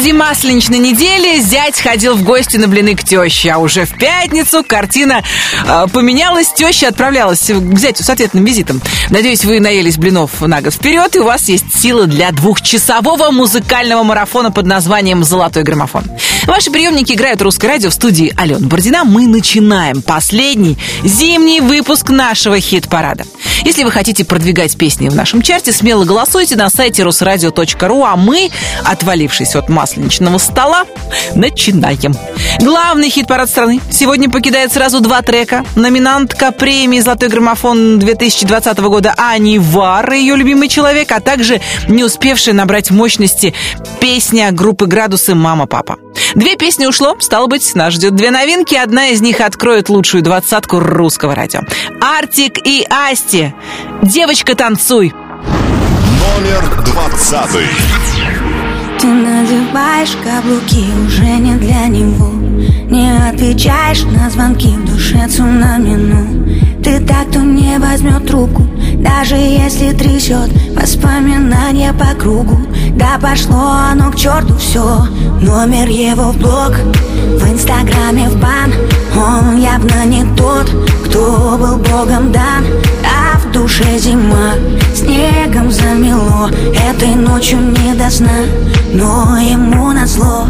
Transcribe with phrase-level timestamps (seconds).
[0.00, 4.64] Впереди масленичной недели зять ходил в гости на блины к теще, а уже в пятницу
[4.66, 5.22] картина
[5.66, 8.80] э, поменялась, теща отправлялась к зятю с ответным визитом.
[9.10, 14.02] Надеюсь, вы наелись блинов на год вперед, и у вас есть силы для двухчасового музыкального
[14.02, 16.04] марафона под названием «Золотой граммофон».
[16.46, 19.04] Ваши приемники играют русское радио в студии Алена Бородина.
[19.04, 23.24] Мы начинаем последний зимний выпуск нашего хит-парада.
[23.64, 28.50] Если вы хотите продвигать песни в нашем чарте, смело голосуйте на сайте русрадио.ру, а мы,
[28.84, 30.84] отвалившись от масленичного стола,
[31.34, 32.14] начинаем.
[32.60, 35.64] Главный хит-парад страны сегодня покидает сразу два трека.
[35.74, 42.54] Номинантка премии «Золотой граммофон» 2020 года Ани Вар, ее любимый человек, а также не успевшая
[42.54, 43.52] набрать мощности
[44.00, 45.96] песня группы «Градусы» «Мама-папа».
[46.34, 48.76] Две песни ушло, стало быть, нас ждет две новинки.
[48.76, 51.60] Одна из них откроет лучшую двадцатку русского радио.
[52.00, 53.52] Артик и Асти.
[54.02, 55.12] Девочка, танцуй.
[55.12, 57.66] Номер двадцатый.
[59.50, 62.30] Надеваешь каблуки уже не для него.
[62.88, 66.46] Не отвечаешь на звонки в душе цунамину.
[66.84, 68.62] Ты так, кто не возьмет трубку
[68.98, 72.58] Даже если трясет воспоминания по кругу.
[72.94, 75.08] Да пошло оно к черту все
[75.40, 76.74] Номер его в блог.
[77.40, 78.72] В инстаграме в бан
[79.16, 80.70] Он явно не тот,
[81.06, 82.64] кто был богом дан
[83.52, 84.54] душе зима
[84.94, 86.48] Снегом замело
[86.88, 88.44] Этой ночью не до сна
[88.92, 90.46] Но ему назло.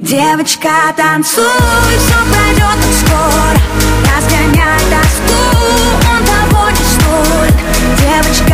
[0.00, 1.44] Девочка, танцуй,
[1.98, 3.56] все пройдет так скоро
[4.14, 5.40] Разгоняй тоску,
[6.10, 7.54] он того не стоит
[7.98, 8.53] Девочка,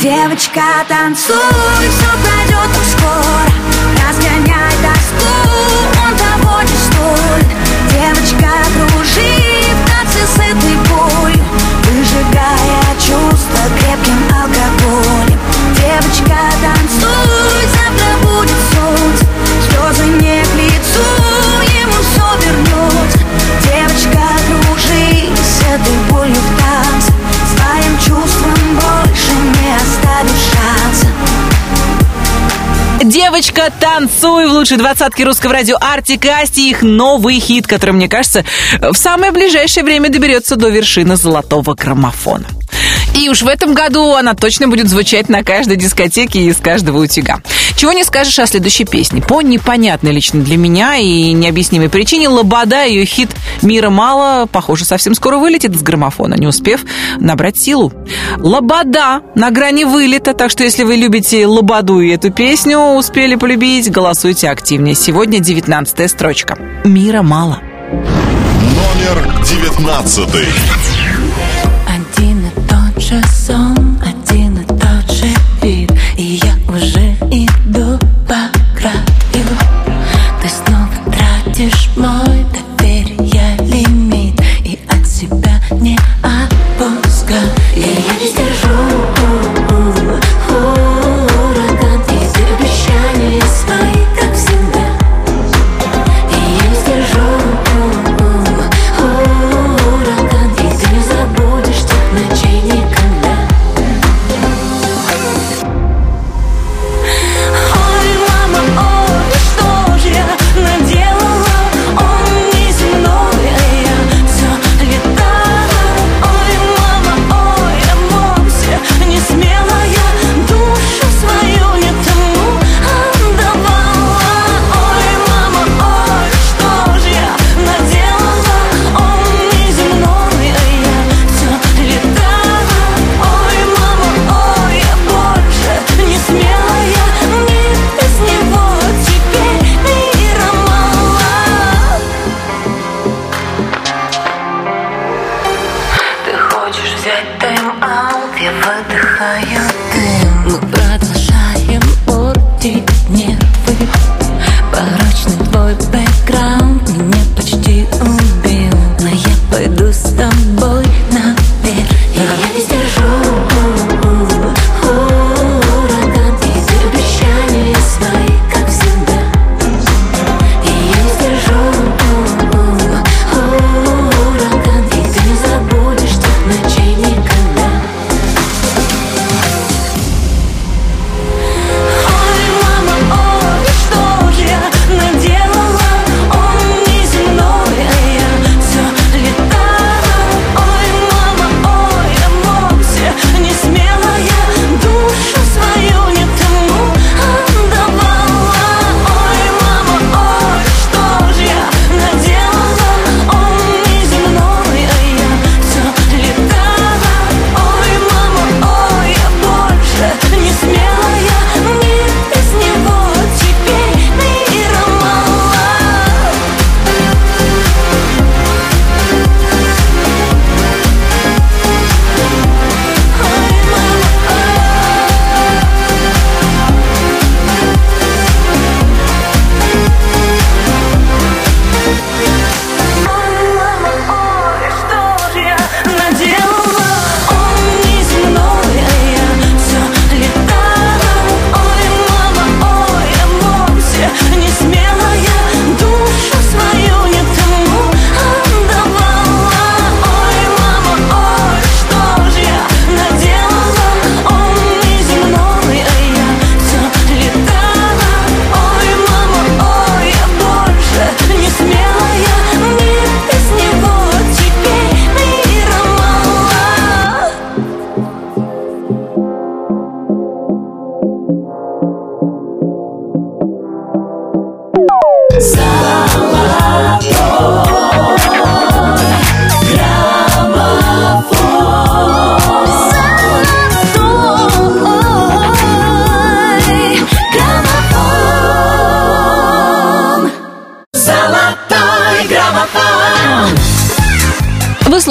[0.00, 1.34] Девочка, танцуй,
[1.78, 3.64] все пройдет так скоро.
[4.06, 5.32] Разгоняй тоску,
[6.04, 7.48] он того не стоит
[7.90, 9.34] Девочка, кружи
[9.72, 11.44] в танце этой болью
[11.84, 15.40] Выжигая чувства крепким алкоголем.
[15.76, 19.24] Девочка, танцуй, завтра будет солнце
[19.68, 21.08] Слезы не к лицу,
[21.72, 23.18] ему все вернется
[23.62, 26.53] Девочка, кружи с этой болью в
[33.04, 36.70] Девочка, танцуй в лучшей двадцатке русского радио Артик и Асти.
[36.70, 38.46] Их новый хит, который, мне кажется,
[38.80, 42.46] в самое ближайшее время доберется до вершины золотого граммофона.
[43.14, 46.98] И уж в этом году она точно будет звучать на каждой дискотеке и из каждого
[46.98, 47.40] утюга.
[47.76, 49.22] Чего не скажешь о следующей песне.
[49.22, 53.30] По непонятной лично для меня и необъяснимой причине Лобода, ее хит
[53.62, 56.84] «Мира мало», похоже, совсем скоро вылетит из граммофона, не успев
[57.18, 57.92] набрать силу.
[58.36, 63.90] Лобода на грани вылета, так что если вы любите Лободу и эту песню, успели полюбить,
[63.90, 64.94] голосуйте активнее.
[64.94, 66.58] Сегодня 19 строчка.
[66.84, 67.60] «Мира мало».
[67.92, 70.46] Номер девятнадцатый.
[72.96, 73.83] Один и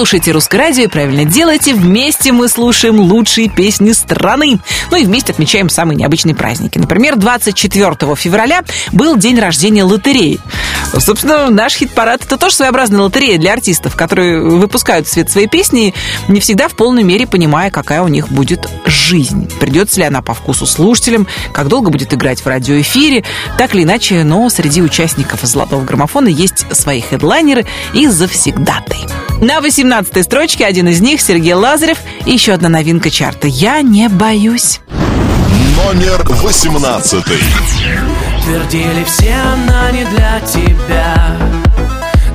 [0.04, 1.74] Вы слушаете «Русское радио» и правильно делаете.
[1.74, 4.60] Вместе мы слушаем лучшие песни страны.
[4.92, 6.78] Ну и вместе отмечаем самые необычные праздники.
[6.78, 10.42] Например, 24 февраля был день рождения лотереи.
[11.00, 15.94] Собственно, наш хит-парад— это тоже своеобразная лотерея для артистов, которые выпускают в свет свои песни,
[16.28, 19.50] не всегда в полной мере понимая, какая у них будет жизнь.
[19.62, 23.24] Придется ли она по вкусу слушателям, как долго будет играть в радиоэфире.
[23.58, 28.98] Так или иначе, но среди участников «Золотого граммофона» есть свои хедлайнеры и завсегдаты.
[29.44, 34.08] На 18-й строчке один из них Сергей Лазарев и еще одна новинка чарта «Я не
[34.08, 34.80] боюсь».
[35.76, 37.26] Номер 18.
[38.46, 41.38] Твердили все, она не для тебя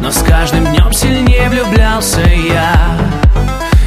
[0.03, 2.99] Но с каждым днем сильнее влюблялся я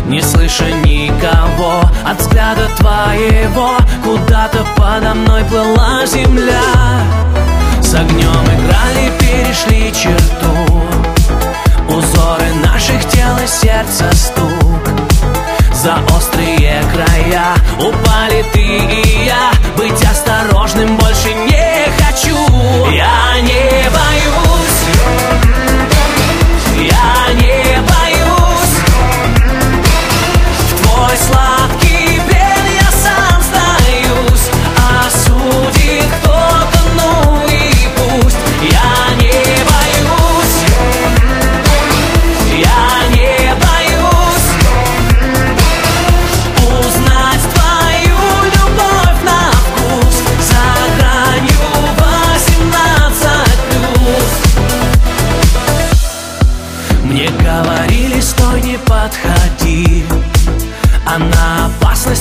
[0.07, 6.60] Не слыша никого от взгляда твоего Куда-то подо мной плыла земля
[7.84, 10.90] С огнем играли, перешли черту
[11.93, 14.89] Узоры наших тел и сердца стук.
[15.74, 19.51] За острые края упали ты и я.
[19.75, 22.38] Быть осторожным больше не хочу.
[22.91, 24.11] Я не боюсь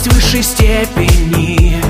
[0.00, 1.82] опасность высшей степени.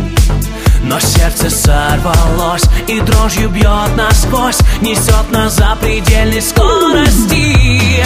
[0.83, 8.05] Но сердце сорвалось и дрожью бьет насквозь Несет нас за предельной скорости.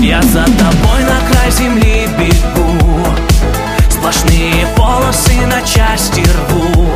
[0.00, 3.06] Я за тобой на край земли бегу
[3.90, 6.90] Сплошные полосы на части рву.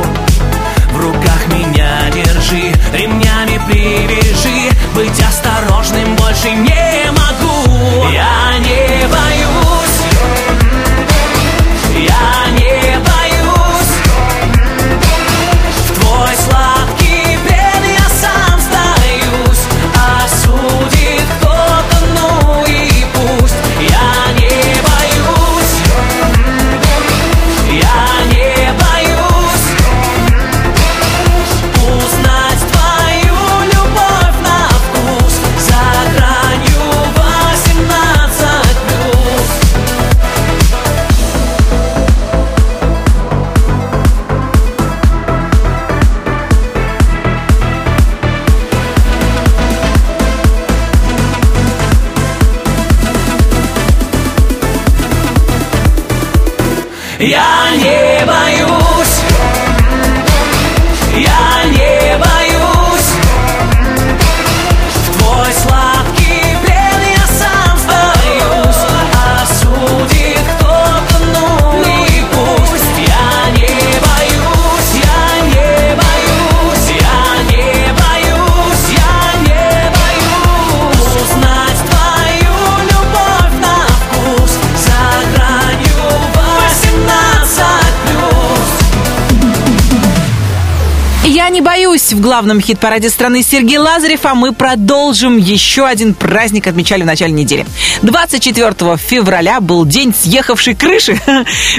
[0.93, 8.09] В руках меня держи, ремнями привяжи Быть осторожным больше не могу.
[8.11, 9.36] Я не боюсь
[92.07, 97.05] боюсь в главном хит-параде страны Сергей Лазарев, а мы продолжим еще один праздник отмечали в
[97.05, 97.65] начале недели.
[98.01, 101.19] 24 февраля был день съехавшей крыши.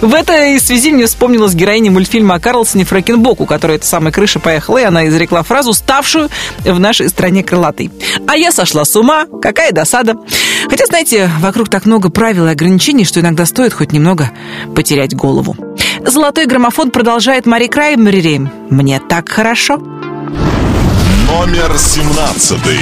[0.01, 4.79] В этой связи мне вспомнилась героиня мультфильма о Карлсоне Фрэкенбоку, которая эта самая крыша поехала,
[4.79, 6.29] и она изрекла фразу, ставшую
[6.65, 7.91] в нашей стране крылатой.
[8.27, 10.17] А я сошла с ума, какая досада.
[10.69, 14.31] Хотя, знаете, вокруг так много правил и ограничений, что иногда стоит хоть немного
[14.75, 15.57] потерять голову.
[16.05, 18.51] Золотой граммофон продолжает Мари Краймерери.
[18.71, 19.81] Мне так хорошо.
[21.29, 22.81] Номер семнадцатый.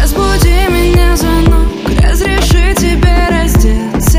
[0.00, 1.68] Разбуди меня звонок,
[2.00, 4.11] разреши тебе раздеться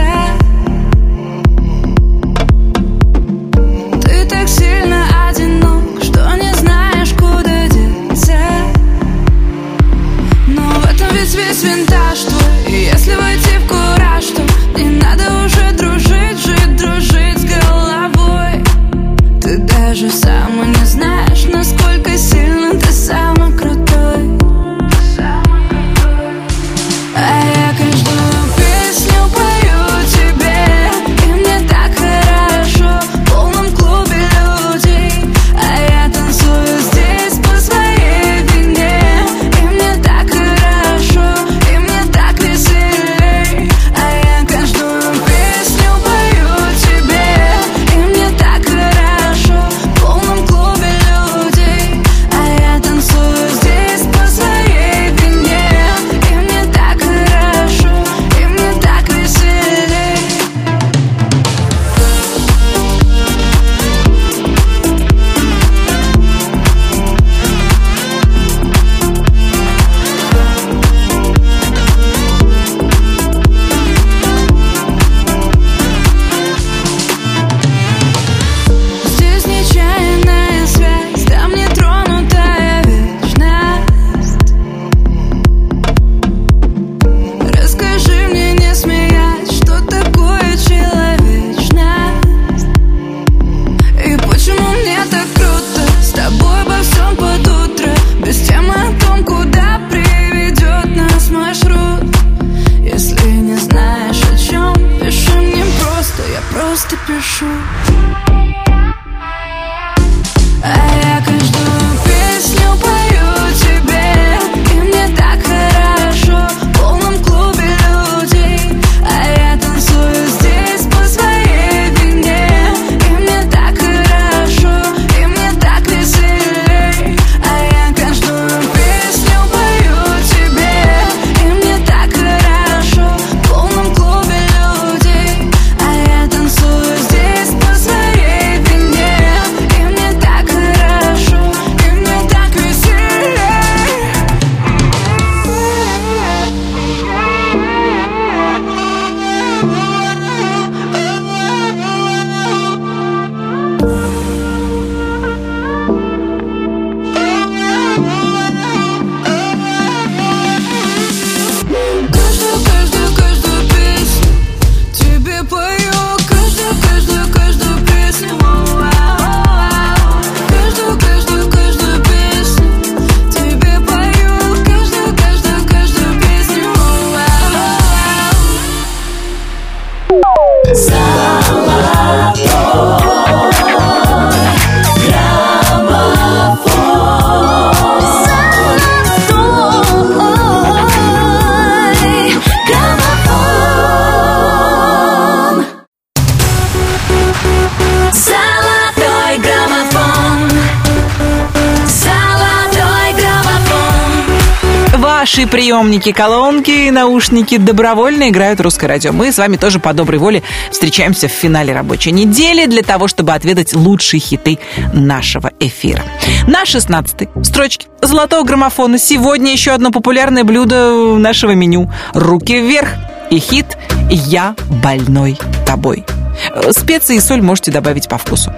[205.83, 209.11] приемники, колонки, наушники добровольно играют русское радио.
[209.11, 213.33] Мы с вами тоже по доброй воле встречаемся в финале рабочей недели для того, чтобы
[213.33, 214.59] отведать лучшие хиты
[214.93, 216.01] нашего эфира.
[216.47, 221.91] На 16 строчке золотого граммофона сегодня еще одно популярное блюдо нашего меню.
[222.13, 222.89] Руки вверх
[223.29, 223.77] и хит
[224.09, 226.05] «Я больной тобой».
[226.53, 228.53] Э, Специи и соль можете добавить по вкусу.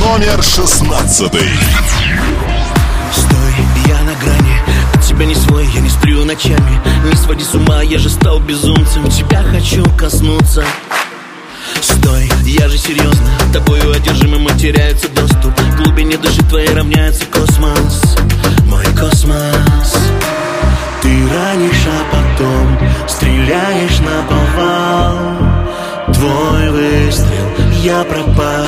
[0.00, 1.50] Номер шестнадцатый.
[3.12, 3.54] Стой,
[3.88, 4.60] я на грани
[4.94, 6.80] От тебя не свой, я не сплю ночами.
[7.04, 9.08] Не своди с ума, я же стал безумцем.
[9.08, 10.62] Тебя хочу коснуться.
[11.80, 13.30] Стой, я же серьезно.
[13.52, 15.54] Тобою одержимым теряется доступ.
[15.54, 18.16] К глубине души твоей равняется космос.
[18.66, 19.96] Мой космос.
[21.00, 26.12] Ты ранишь, а потом Стреляешь на повал.
[26.12, 27.48] Твой выстрел,
[27.82, 28.66] я пропал.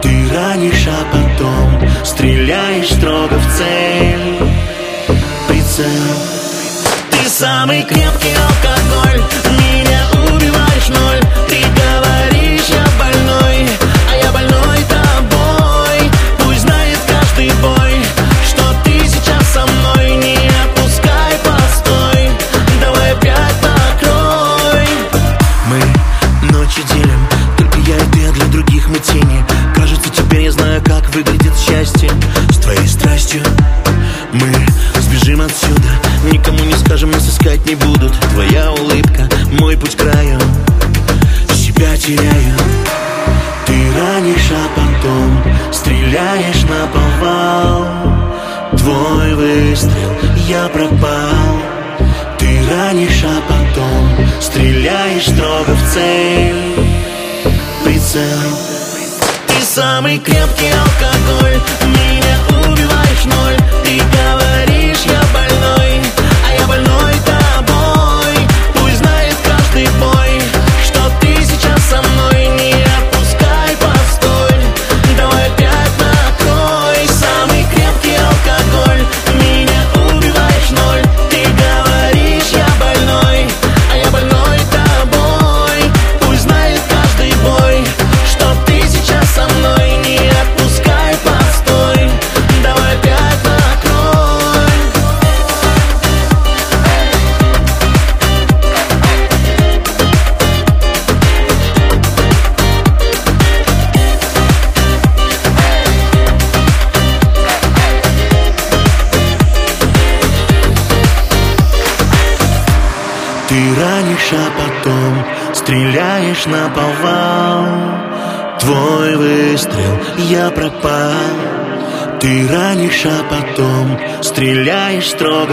[0.00, 3.35] Ты ранишь, а потом стреляешь строго
[7.36, 8.55] самый крепкий алкоголь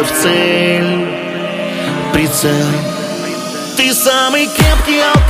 [0.01, 1.07] в цель.
[2.13, 2.67] Прицел.
[3.77, 5.22] Ты самый крепкий алкоголь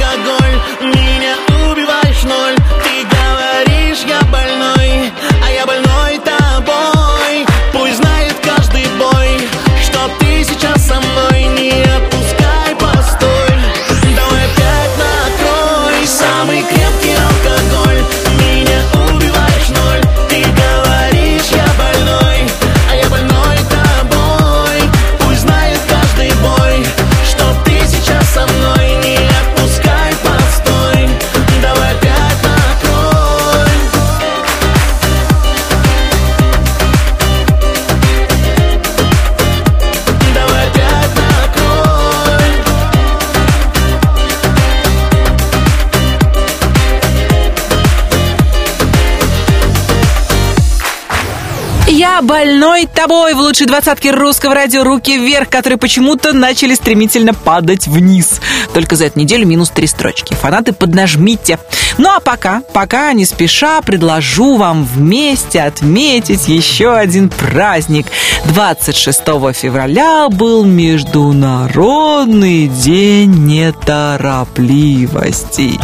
[52.34, 58.42] больной тобой в лучшей двадцатке русского радио «Руки вверх», которые почему-то начали стремительно падать вниз.
[58.74, 60.34] Только за эту неделю минус три строчки.
[60.34, 61.60] Фанаты, поднажмите.
[62.00, 68.08] Ну а пока, пока не спеша, предложу вам вместе отметить еще один праздник.
[68.46, 69.20] 26
[69.54, 75.80] февраля был Международный день неторопливости.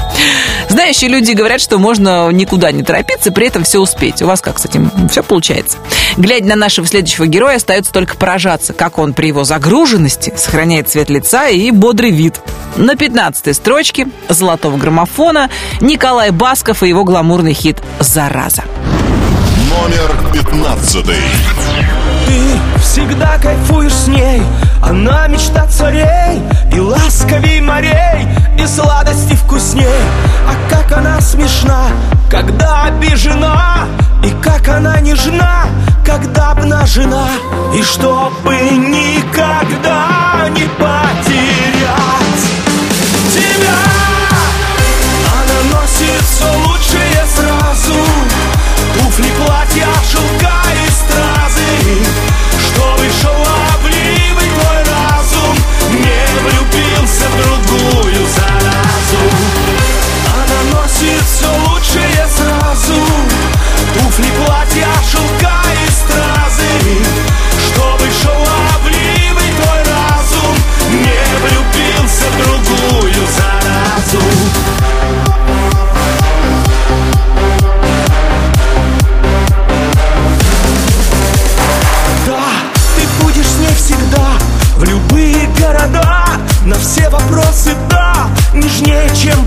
[0.69, 4.21] Знающие люди говорят, что можно никуда не торопиться, при этом все успеть.
[4.21, 5.79] У вас как с этим все получается?
[6.17, 11.09] Глядя на нашего следующего героя, остается только поражаться, как он при его загруженности сохраняет цвет
[11.09, 12.41] лица и бодрый вид.
[12.77, 15.49] На 15 строчке золотого граммофона
[15.81, 18.63] Николай Басков и его гламурный хит «Зараза».
[19.69, 21.17] Номер пятнадцатый.
[22.29, 24.43] Ты всегда кайфуешь с ней.
[24.83, 29.87] Она мечта царей И ласковей морей И сладости вкусней.
[30.47, 31.87] А как она смешна
[32.29, 33.87] Когда обижена
[34.23, 35.65] И как она нежна
[36.05, 37.27] Когда обнажена.
[37.75, 41.28] И чтобы никогда не потерять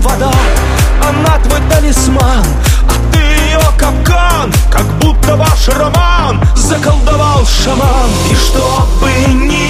[0.03, 0.31] вода
[1.01, 2.45] Она твой талисман,
[2.87, 8.09] а ты ее капкан Как будто ваш роман заколдовал шаман.
[8.31, 9.11] И чтобы
[9.45, 9.62] не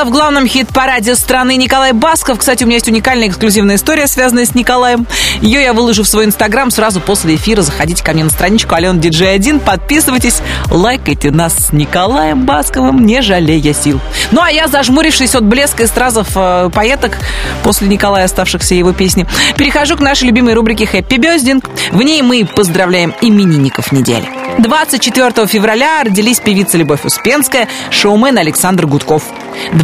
[0.00, 2.38] Зараза в главном хит-параде страны Николай Басков.
[2.38, 5.06] Кстати, у меня есть уникальная эксклюзивная история, связанная с Николаем.
[5.42, 7.60] Ее я выложу в свой инстаграм сразу после эфира.
[7.60, 13.20] Заходите ко мне на страничку Алена Диджей 1, подписывайтесь, лайкайте нас с Николаем Басковым, не
[13.20, 14.00] жалея сил.
[14.30, 17.18] Ну а я, зажмурившись от блеска и стразов э, поэток
[17.62, 21.64] после Николая оставшихся его песни, перехожу к нашей любимой рубрике «Хэппи Бездинг».
[21.90, 24.28] В ней мы поздравляем именинников недели.
[24.58, 29.24] 24 февраля родились певица Любовь Успенская, шоумен Александр Гудков.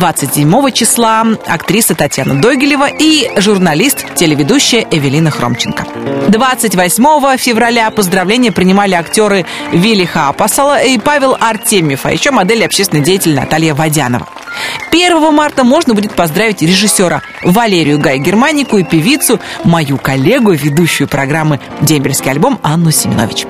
[0.06, 5.84] 27 числа актриса Татьяна Дойгелева и журналист, телеведущая Эвелина Хромченко.
[6.28, 13.02] 28 февраля поздравления принимали актеры Вилли Хапасала и Павел Артемьев, а еще модель и общественный
[13.02, 14.28] деятель Наталья Водянова.
[14.92, 21.58] 1 марта можно будет поздравить режиссера Валерию Гай Германику и певицу, мою коллегу, ведущую программы
[21.80, 23.44] «Дембельский альбом» Анну Семенович.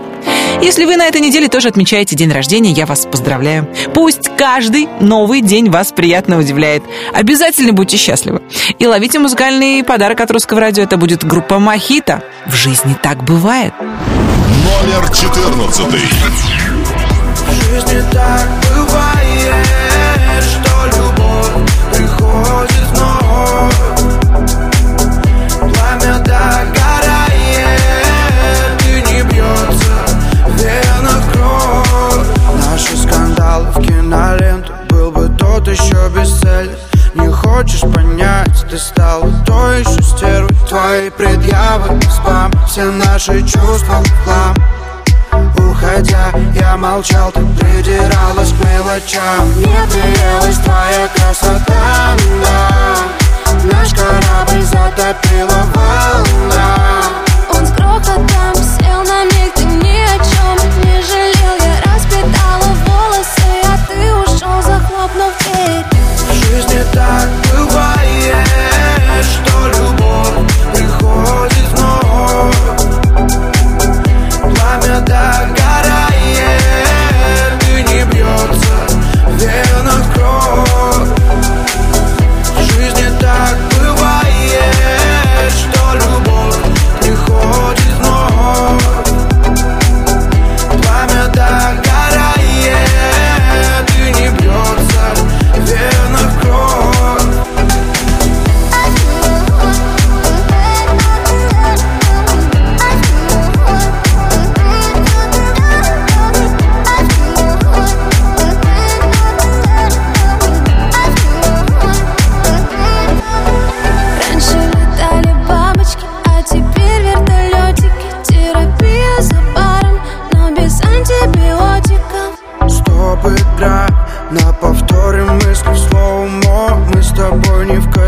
[0.62, 3.68] Если вы на этой неделе тоже отмечаете день рождения, я вас поздравляю.
[3.94, 6.82] Пусть каждый новый день вас приятно удивляет.
[7.12, 8.40] Обязательно будьте счастливы.
[8.78, 10.82] И ловите музыкальный подарок от русского радио.
[10.82, 12.22] Это будет группа Мохито.
[12.46, 13.74] В жизни так бывает.
[13.80, 16.00] Номер четырнадцатый.
[17.46, 19.15] В жизни так бывает,
[35.76, 36.78] еще бестселлер
[37.14, 40.56] Не хочешь понять, ты стала той еще стервой.
[40.68, 44.54] Твои предъявы, спам, все наши чувства в хлам.
[45.58, 49.46] Уходя, я молчал, ты придиралась к мелочам.
[49.56, 52.96] Мне приелась твоя красота, да
[53.64, 56.76] Наш корабль затопила волна.
[57.54, 61.65] Он с грохотом сел на миг, ты ни о чем не жалел
[65.08, 67.95] В жизни так бывает,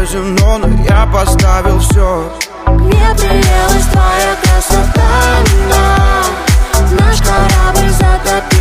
[0.09, 2.33] казино, но я поставил все
[2.67, 5.03] Мне приелась твоя красота,
[5.69, 5.85] но
[6.99, 8.58] Наш корабль затопила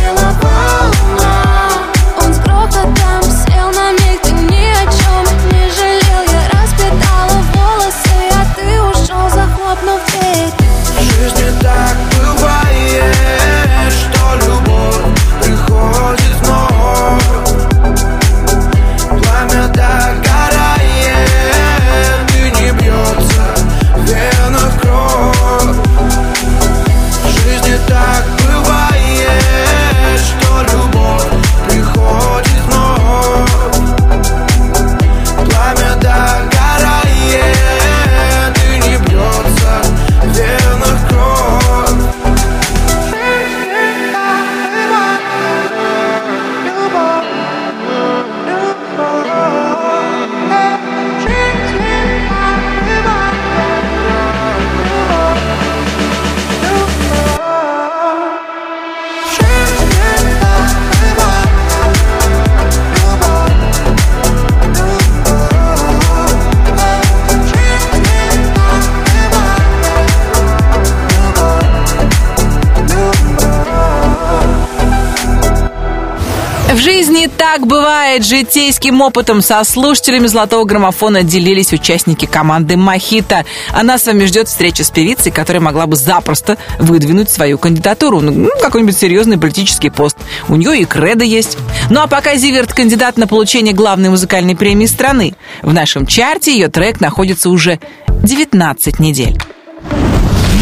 [78.18, 79.42] продолжает житейским опытом.
[79.42, 83.44] Со слушателями «Золотого граммофона» делились участники команды «Мохито».
[83.72, 88.20] Она с вами ждет встречи с певицей, которая могла бы запросто выдвинуть свою кандидатуру.
[88.20, 90.16] Ну, какой-нибудь серьезный политический пост.
[90.48, 91.56] У нее и кредо есть.
[91.90, 95.34] Ну а пока Зиверт кандидат на получение главной музыкальной премии страны.
[95.62, 97.78] В нашем чарте ее трек находится уже
[98.08, 99.38] 19 недель.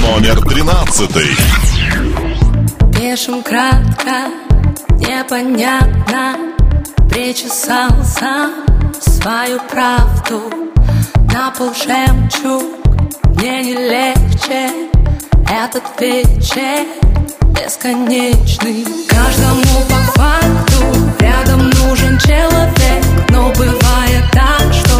[0.03, 1.37] Номер тринадцатый.
[2.93, 4.31] Пишем кратко,
[4.99, 6.56] непонятно
[7.09, 8.53] Причесал сам
[9.01, 10.43] свою правду.
[11.33, 12.63] На пол жемчуг
[13.37, 14.71] мне не легче.
[15.49, 16.87] Этот вечер
[17.55, 18.85] бесконечный.
[19.09, 20.83] Каждому по факту
[21.21, 23.05] рядом нужен человек.
[23.31, 24.99] Но бывает так, что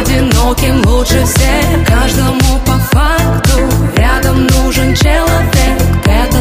[0.00, 1.86] одиноким лучше всех.
[1.86, 3.58] Каждому по факту
[3.96, 5.80] рядом нужен человек.
[6.04, 6.37] Это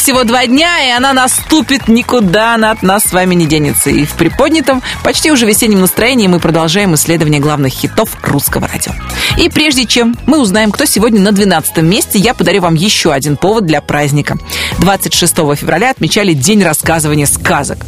[0.00, 3.90] всего два дня, и она наступит никуда, она от нас с вами не денется.
[3.90, 8.92] И в приподнятом, почти уже весеннем настроении мы продолжаем исследование главных хитов русского радио.
[9.36, 13.36] И прежде чем мы узнаем, кто сегодня на 12 месте, я подарю вам еще один
[13.36, 14.38] повод для праздника.
[14.78, 17.78] 26 февраля отмечали День рассказывания сказок.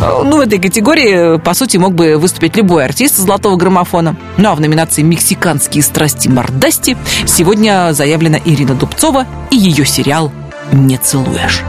[0.00, 4.16] Э, Ну, в этой категории, э, по сути, мог бы выступить любой артист золотого граммофона.
[4.36, 10.32] Ну, а в номинации «Мексиканские страсти мордасти» сегодня заявлена Ирина Дубцова и ее сериал
[10.72, 11.62] «Не целуешь».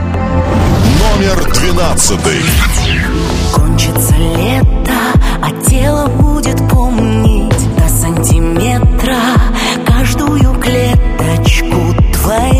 [0.99, 2.41] Номер двенадцатый.
[3.53, 4.91] Кончится лето,
[5.41, 9.17] а тело будет помнить до сантиметра
[9.85, 12.58] каждую клеточку твою,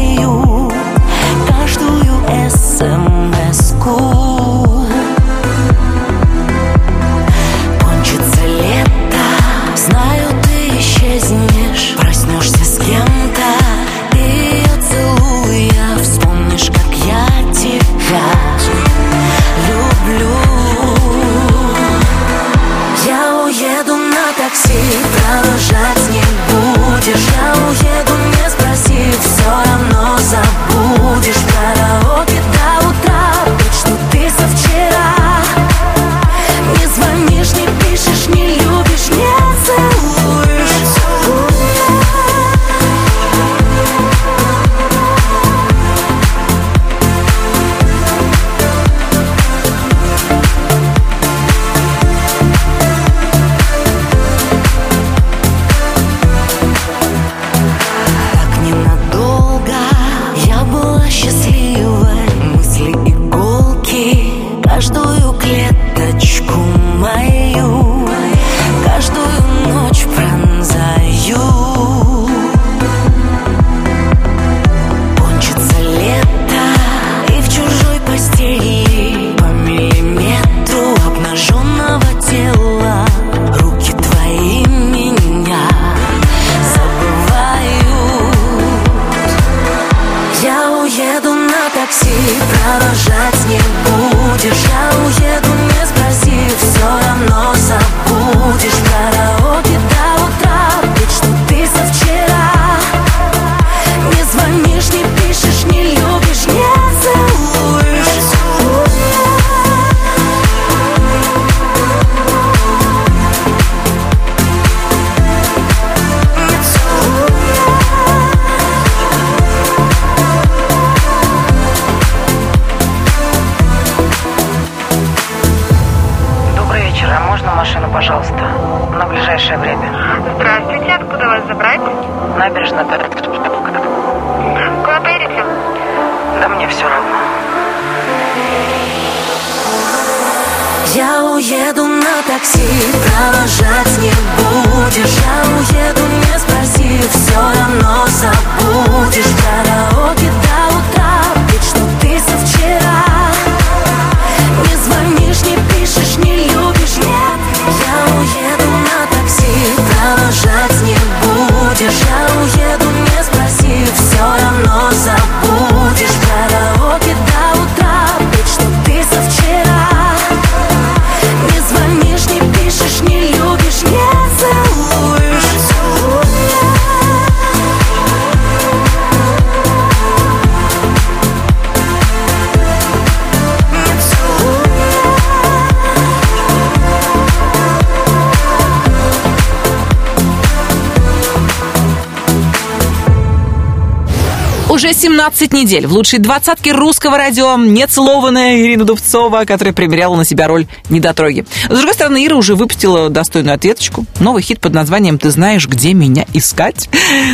[194.99, 200.67] 17 недель в лучшей двадцатке русского радио нецелованная Ирина Дубцова, которая примеряла на себя роль
[200.89, 201.45] недотроги.
[201.69, 204.05] С другой стороны, Ира уже выпустила достойную ответочку.
[204.19, 206.89] Новый хит под названием «Ты знаешь, где меня искать?»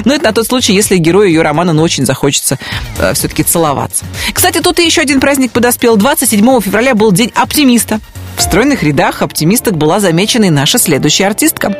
[0.05, 2.59] Но это на тот случай, если герою ее романа ну, очень захочется
[2.99, 4.05] э, все-таки целоваться.
[4.31, 5.97] Кстати, тут и еще один праздник подоспел.
[5.97, 7.99] 27 февраля был День оптимиста.
[8.37, 11.75] В стройных рядах оптимисток была замечена и наша следующая артистка.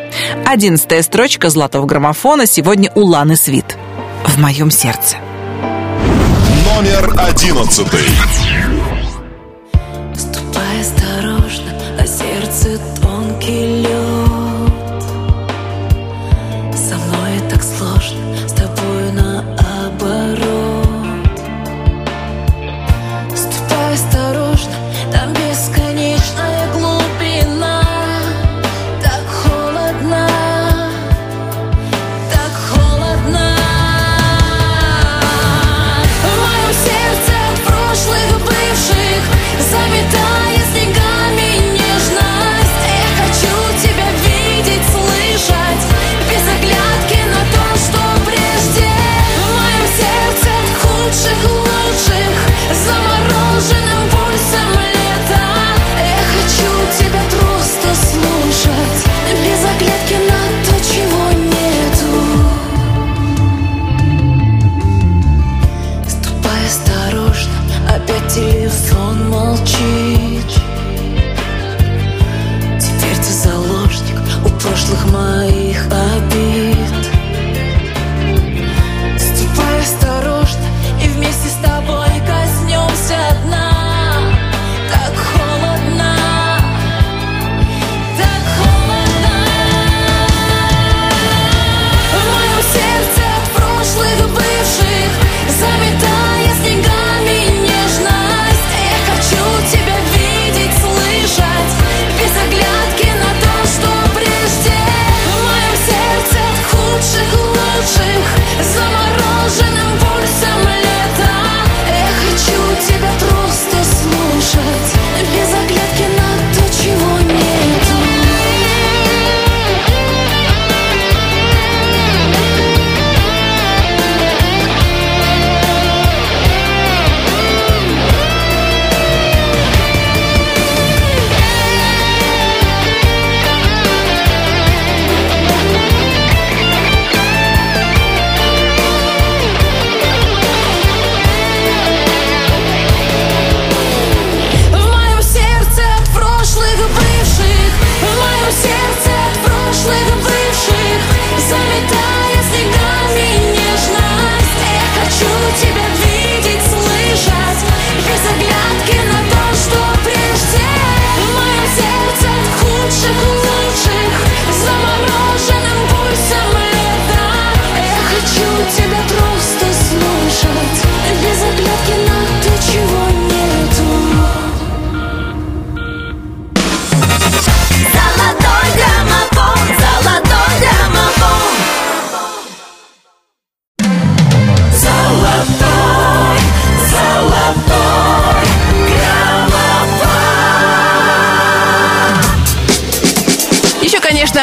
[0.47, 3.77] Одиннадцатая строчка золотого граммофона сегодня у Ланы Свит.
[4.25, 5.17] «В моем сердце».
[6.75, 8.74] Номер одиннадцатый.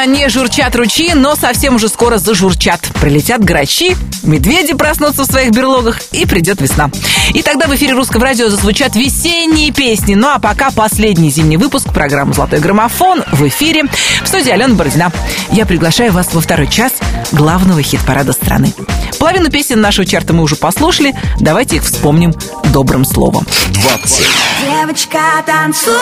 [0.06, 2.80] Не журчат ручьи, но совсем уже скоро зажурчат.
[3.00, 6.90] Прилетят грачи, медведи проснутся в своих берлогах, и придет весна.
[7.34, 10.14] И тогда в эфире русского радио зазвучат весенние песни.
[10.14, 13.84] Ну а пока последний зимний выпуск программы «Золотой граммофон» в эфире.
[14.22, 15.12] В студии Алена Бородина.
[15.50, 16.92] Я приглашаю вас во второй час
[17.32, 18.72] главного хит-парада страны.
[19.18, 21.14] Половину песен нашего чарта мы уже послушали.
[21.38, 22.34] Давайте их вспомним
[22.72, 23.46] добрым словом.
[23.70, 24.26] 20.
[24.62, 25.92] Девочка, танцуй,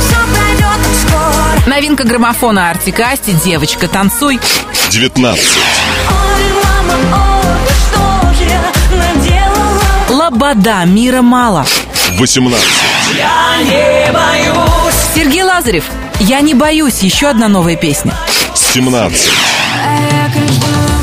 [0.00, 4.40] все пройдет скоро Новинка граммофона Артикасти «Девочка, танцуй».
[4.90, 5.44] 19.
[6.08, 6.14] Ой,
[6.64, 8.60] мама, ой, что же я
[8.96, 9.82] наделала?
[10.08, 11.66] «Лобода, мира мало».
[12.18, 12.64] 18.
[15.14, 15.84] Сергей Лазарев
[16.20, 18.14] «Я не боюсь» еще одна новая песня.
[18.54, 19.20] 17.
[19.26, 20.52] Я каждую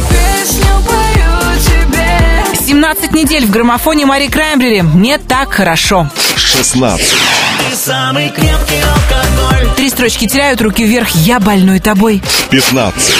[0.09, 6.09] песню пою тебе 17 недель в граммофоне Мари Краймбрери «Мне так хорошо».
[6.37, 7.05] 16.
[7.73, 12.21] Самый крепкий алкоголь Три строчки теряют руки вверх «Я больной тобой».
[12.49, 13.13] 15.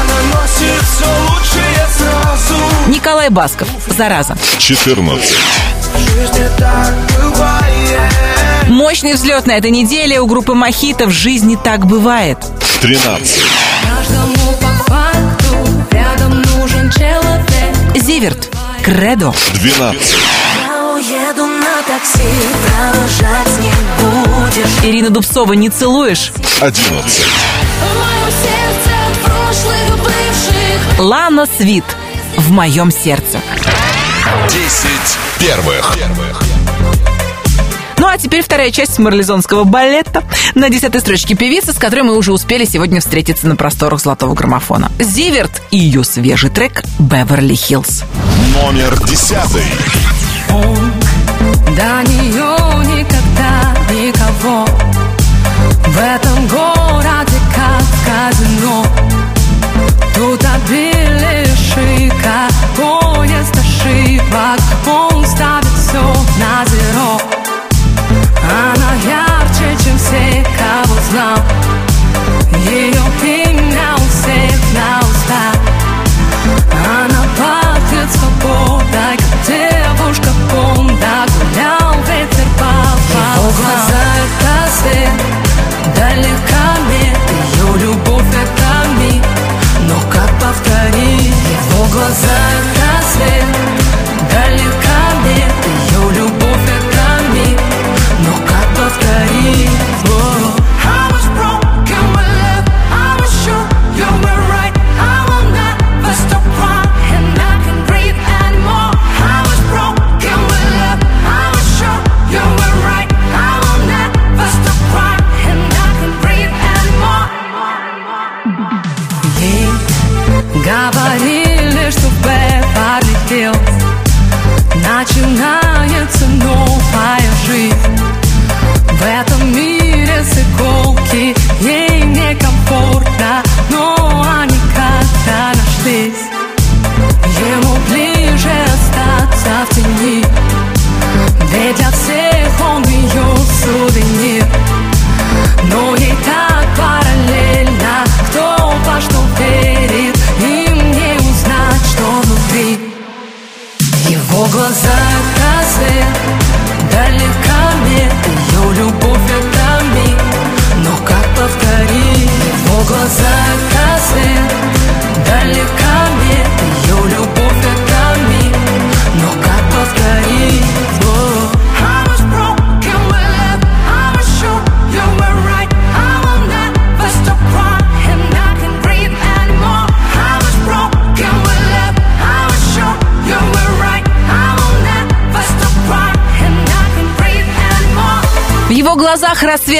[0.00, 4.36] Она носит все лучшее сразу Николай Басков «Зараза».
[4.58, 5.30] 14.
[5.94, 7.62] В жизни так бывает
[8.68, 12.38] Мощный взлет на этой неделе у группы Мохито «В жизни так бывает».
[12.80, 13.42] 13.
[13.82, 15.56] Каждому по факту
[15.90, 17.42] рядом нужен человек
[17.94, 18.48] Зиверт
[18.82, 19.34] «Кредо».
[19.54, 20.16] 12.
[22.02, 22.28] Такси,
[22.66, 23.70] провожать не
[24.02, 26.32] будешь Ирина Дубцова «Не целуешь».
[26.60, 26.82] 11.
[26.82, 28.90] В моем сердце
[29.24, 31.84] прошлых бывших Лана Свит
[32.36, 33.40] «В моем сердце».
[34.48, 34.90] 10
[35.38, 35.96] первых.
[37.98, 40.24] Ну а теперь вторая часть марлезонского балета.
[40.56, 44.90] На десятой строчке певица, с которой мы уже успели сегодня встретиться на просторах золотого граммофона.
[44.98, 48.02] Зиверт и ее свежий трек «Беверли Хиллз».
[48.60, 49.36] Номер 10.
[51.76, 52.56] До нее
[52.96, 54.66] никогда никого.
[55.86, 58.84] В этом городе как казино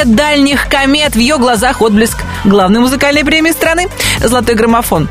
[0.03, 3.89] рассвет дальних комет, в ее глазах отблеск главной музыкальной премии страны
[4.21, 5.09] «Золотой граммофон».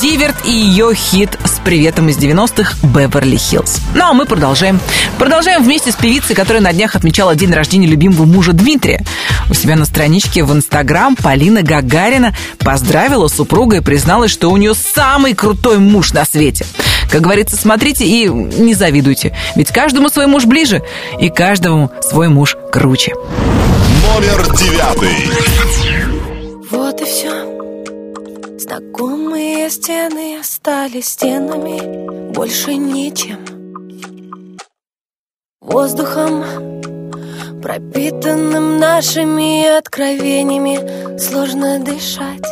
[0.00, 3.80] Зиверт и ее хит с приветом из 90-х «Беверли Хиллз».
[3.94, 4.80] Ну а мы продолжаем.
[5.18, 9.04] Продолжаем вместе с певицей, которая на днях отмечала день рождения любимого мужа Дмитрия.
[9.50, 14.74] У себя на страничке в Инстаграм Полина Гагарина поздравила супруга и призналась, что у нее
[14.74, 16.66] самый крутой муж на свете.
[17.10, 19.34] Как говорится, смотрите и не завидуйте.
[19.56, 20.82] Ведь каждому свой муж ближе,
[21.20, 23.14] и каждому свой муж круче.
[24.14, 26.70] Номер 9.
[26.70, 27.30] Вот и все.
[28.58, 33.38] Знакомые стены остались стенами, больше ничем.
[35.60, 36.42] Воздухом
[37.60, 42.46] Пропитанным нашими откровениями Сложно дышать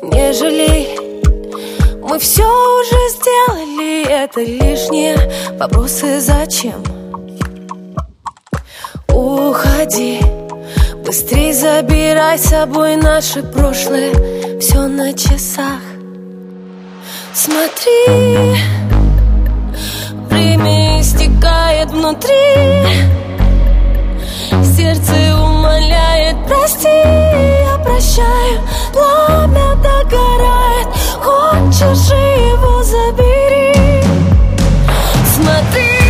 [0.00, 0.96] Не жалей
[2.00, 5.16] Мы все уже сделали Это лишние
[5.58, 6.82] вопросы зачем
[9.12, 10.20] Уходи
[11.04, 14.58] Быстрей забирай с собой наше прошлое.
[14.58, 15.80] Все на часах.
[17.34, 18.56] Смотри
[20.30, 22.32] Время истекает внутри.
[24.76, 28.60] Сердце умоляет Прости, я прощаю.
[28.92, 30.88] Пламя догорает
[31.20, 33.74] Хочешь его забери.
[35.34, 36.01] Смотри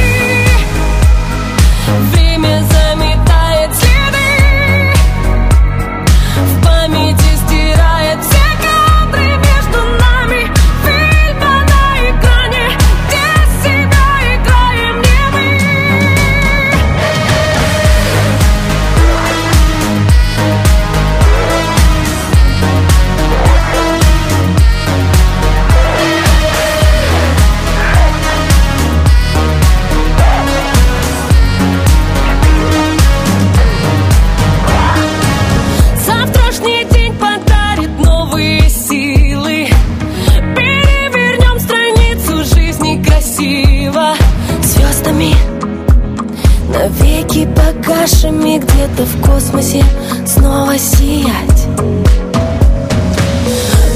[48.93, 49.85] где-то в космосе
[50.27, 51.67] Снова сиять.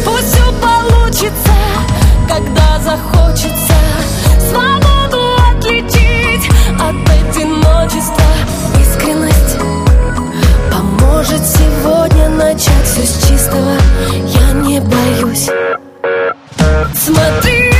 [0.05, 1.53] Пусть все получится,
[2.28, 3.74] когда захочется.
[4.51, 5.20] Свободу
[5.51, 8.24] отличить от одиночества.
[8.80, 9.57] Искренность
[10.70, 13.72] Поможет сегодня начать все с чистого.
[14.26, 15.49] Я не боюсь.
[16.94, 17.76] Смотри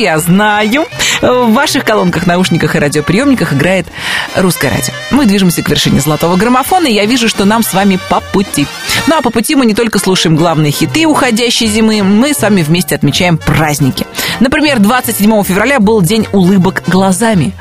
[0.00, 0.86] я знаю.
[1.20, 3.86] В ваших колонках, наушниках и радиоприемниках играет
[4.34, 4.94] русское радио.
[5.10, 8.66] Мы движемся к вершине золотого граммофона, и я вижу, что нам с вами по пути.
[9.06, 12.62] Ну а по пути мы не только слушаем главные хиты уходящей зимы, мы с вами
[12.62, 14.06] вместе отмечаем праздники.
[14.40, 17.52] Например, 27 февраля был день улыбок глазами.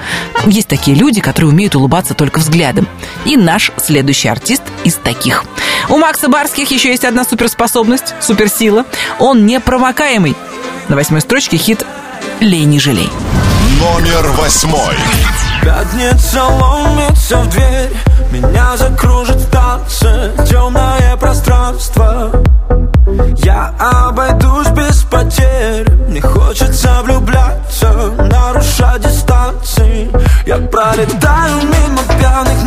[0.45, 2.87] Есть такие люди, которые умеют улыбаться только взглядом.
[3.25, 5.43] И наш следующий артист из таких.
[5.89, 8.85] У Макса Барских еще есть одна суперспособность, суперсила.
[9.19, 10.35] Он непромокаемый.
[10.87, 11.85] На восьмой строчке хит
[12.39, 13.11] «Лей, не жалей».
[13.79, 14.95] Номер восьмой.
[15.61, 17.91] Пятница ломится в дверь
[18.31, 22.31] Меня закружит в танце Темное пространство
[23.43, 30.09] Я обойдусь без потерь Мне хочется влюбляться Нарушать дистанции
[30.45, 32.58] Я пролетаю мимо пьяных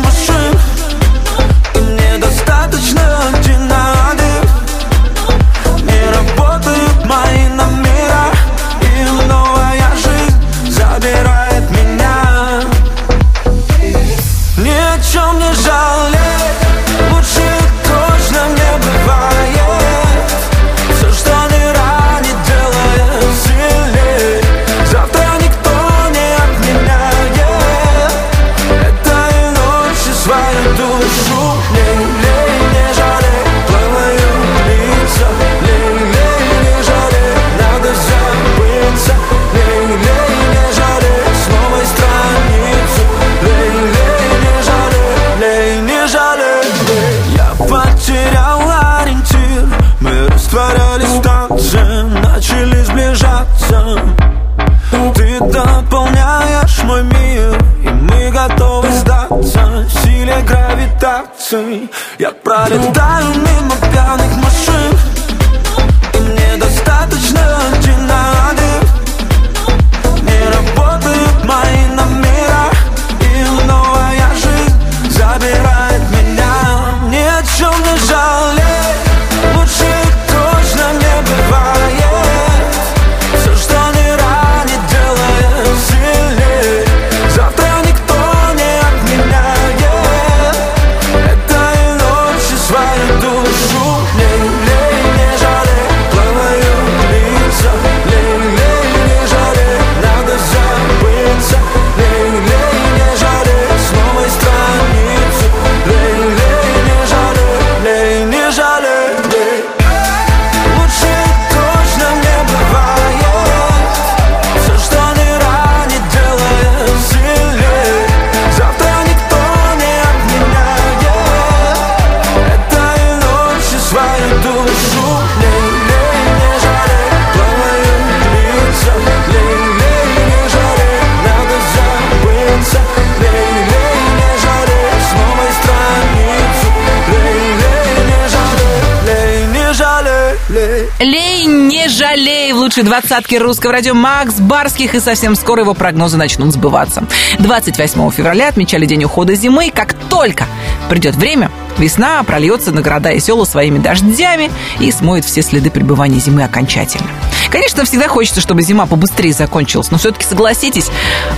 [141.03, 146.17] лей не жалей в лучшей двадцатке русского радио Макс Барских, и совсем скоро его прогнозы
[146.17, 147.05] начнут сбываться.
[147.39, 150.45] 28 февраля отмечали день ухода зимы, и как только
[150.89, 154.49] придет время, весна прольется на города и села своими дождями
[154.79, 157.07] и смоет все следы пребывания зимы окончательно.
[157.51, 160.89] Конечно, всегда хочется, чтобы зима побыстрее закончилась, но все-таки согласитесь,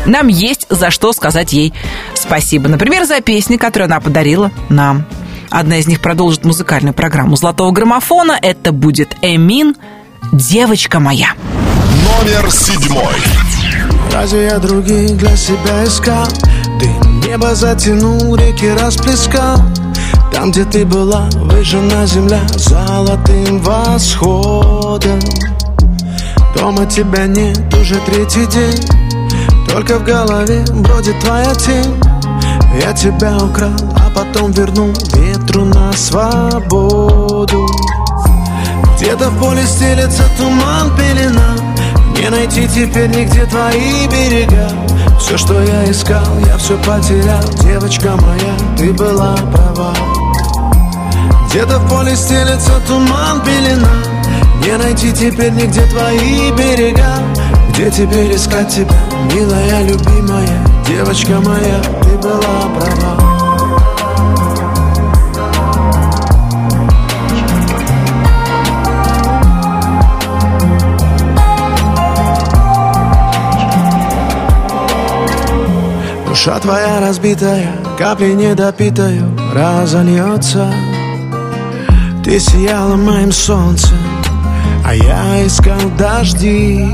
[0.05, 1.74] нам есть за что сказать ей
[2.13, 2.70] спасибо.
[2.70, 5.05] Например, за песни, которые она подарила нам.
[5.56, 8.38] Одна из них продолжит музыкальную программу «Золотого граммофона».
[8.41, 9.78] Это будет Эмин
[10.34, 11.30] «Девочка моя».
[12.03, 13.16] Номер седьмой.
[14.12, 16.28] Разве я других для себя искал?
[16.78, 16.89] Ты
[17.26, 19.62] небо затянул, реки расплескал
[20.34, 25.22] Там, где ты была, выжжена земля золотым восходом
[26.53, 28.86] Дома тебя нет уже третий день
[29.70, 32.14] Только в голове бродит твоя тень
[32.82, 37.67] Я тебя украл, а потом вернул ветру на свободу.
[38.97, 41.55] Где-то в поле стелется туман, пелена.
[42.17, 44.69] Не найти теперь нигде твои берега.
[45.19, 47.43] Все, что я искал, я все потерял.
[47.61, 49.93] Девочка моя, ты была права.
[51.49, 54.03] Где-то в поле стелется туман, пелена.
[54.65, 57.19] Не найти теперь нигде твои берега.
[57.69, 58.95] Где теперь искать тебя,
[59.34, 62.40] милая, любимая Девочка моя, ты была
[62.76, 63.18] права.
[76.28, 80.72] Душа твоя разбитая, капли недопитаю разольется.
[82.24, 83.98] Ты сияла моим солнцем,
[84.86, 86.88] а я искал дожди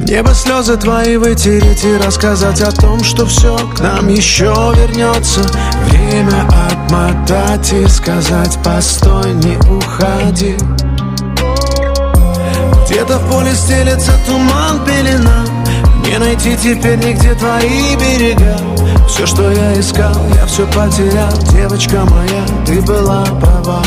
[0.00, 5.42] Мне бы слезы твои вытереть и рассказать о том, что все к нам еще вернется
[5.88, 10.56] Время отмотать и сказать, постой, не уходи
[12.86, 15.44] Где-то в поле стелется туман, пелена.
[16.06, 18.56] Не найти теперь нигде твои берега.
[19.06, 21.32] Все, что я искал, я все потерял.
[21.52, 23.82] Девочка моя, ты была права.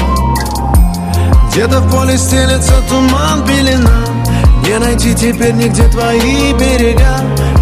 [1.52, 4.13] Где-то в поле стелется туман, пелена
[4.66, 7.20] Не найти теперь нигде твои берега?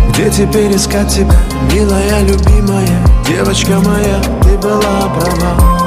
[0.09, 1.35] Где теперь искать тебя,
[1.73, 2.87] милая, любимая?
[3.27, 5.81] Девочка моя, ты была права.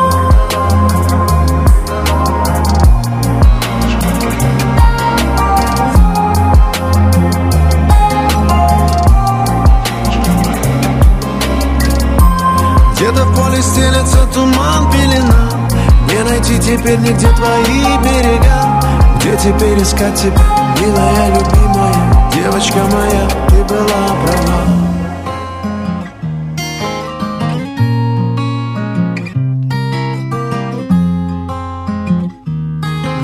[12.97, 15.51] Где-то в поле стелется туман, пелена.
[16.09, 18.81] Не найти теперь нигде твои берега?
[19.21, 24.61] Где теперь искать тебя, милая, любимая Девочка моя, ты была права.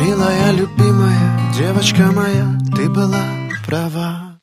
[0.00, 2.46] Милая, любимая, девочка моя,
[2.76, 3.24] ты была
[3.66, 4.38] права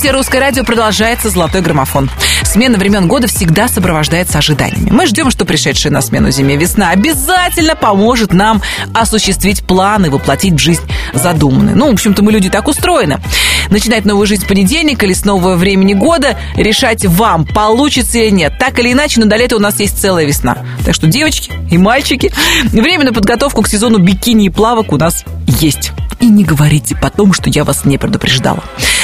[0.00, 2.08] слушаете «Русское радио», продолжается «Золотой граммофон».
[2.42, 4.88] Смена времен года всегда сопровождается ожиданиями.
[4.90, 8.62] Мы ждем, что пришедшая на смену зиме весна обязательно поможет нам
[8.94, 10.80] осуществить планы, воплотить в жизнь
[11.12, 11.76] задуманные.
[11.76, 13.20] Ну, в общем-то, мы люди так устроены.
[13.68, 18.54] Начинать новую жизнь с понедельника или с нового времени года решать вам, получится или нет.
[18.58, 20.56] Так или иначе, но до лета у нас есть целая весна.
[20.86, 22.32] Так что, девочки и мальчики,
[22.72, 25.92] время на подготовку к сезону бикини и плавок у нас есть.
[26.20, 28.62] И не говорите потом, что я вас не предупреждала.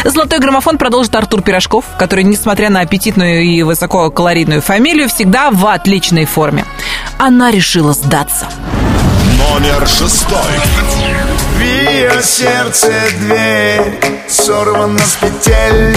[0.08, 6.26] Золотой граммофон продолжит Артур Пирожков, который, несмотря на аппетитную и высококалорийную фамилию, всегда в отличной
[6.26, 6.64] форме.
[7.18, 8.46] Она решила сдаться.
[9.36, 10.38] Номер шестой.
[11.56, 13.98] В ее сердце дверь
[14.28, 15.96] сорвана с петель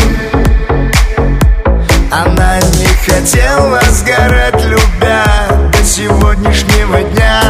[2.12, 5.26] Она не хотела сгорать, любя
[5.72, 7.42] до сегодняшнего дня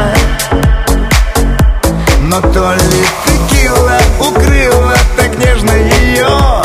[2.24, 5.72] Но то ли текила укрыла так нежно
[6.20, 6.61] ее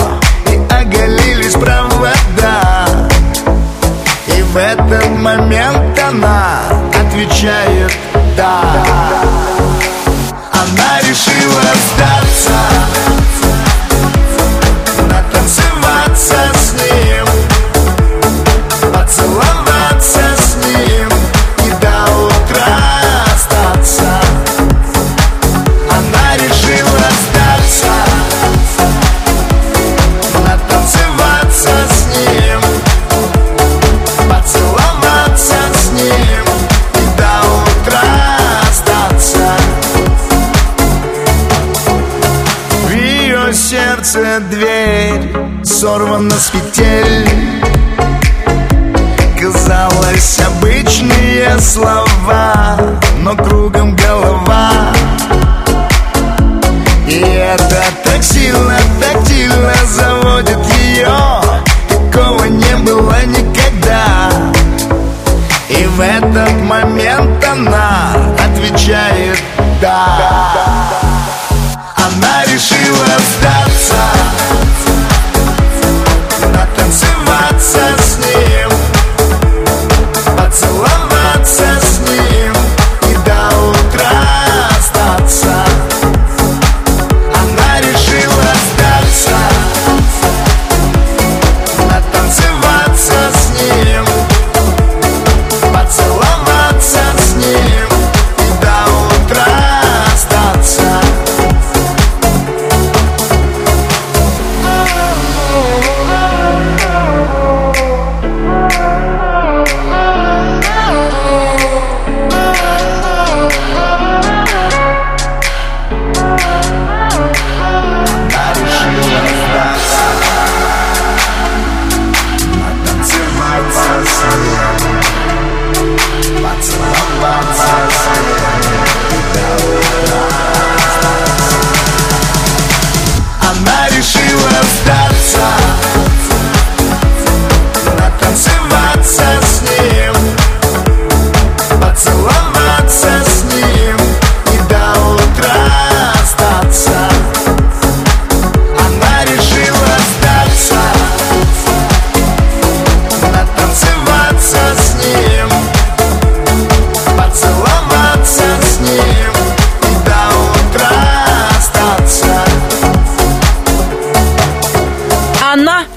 [0.53, 2.87] И оголились провода.
[4.27, 7.93] И в этот момент она отвечает
[8.37, 8.63] «да»
[10.53, 13.04] Она решила сдаться
[45.85, 47.29] сорвана с петель
[49.39, 52.79] Казалось, обычные слова
[53.21, 53.74] Но кругом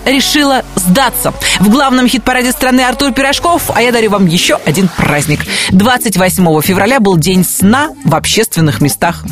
[0.07, 1.33] решила сдаться.
[1.59, 5.41] В главном хит-параде страны Артур Пирожков, а я дарю вам еще один праздник.
[5.71, 9.23] 28 февраля был день сна в общественных местах.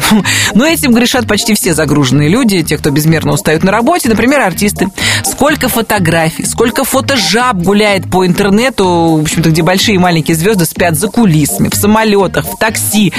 [0.53, 4.89] Но этим грешат почти все загруженные люди, те, кто безмерно устают на работе, например, артисты.
[5.23, 10.95] Сколько фотографий, сколько фотожаб гуляет по интернету, в общем-то, где большие и маленькие звезды спят
[10.95, 13.13] за кулисами, в самолетах, в такси.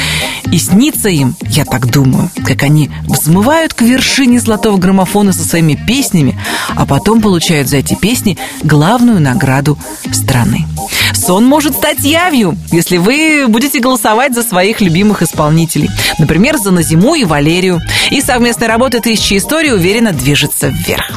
[0.50, 5.74] И снится им, я так думаю, как они взмывают к вершине золотого граммофона со своими
[5.74, 6.38] песнями,
[6.74, 9.78] а потом получают за эти песни главную награду
[10.12, 10.66] страны.
[11.14, 15.88] Сон может стать явью, если вы будете голосовать за своих любимых исполнителей.
[16.18, 17.80] Например, за Назиму и Валерию.
[18.11, 21.11] И совместная работа «Тысячи историй» уверенно движется вверх.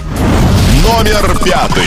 [0.83, 1.83] Номер пятый.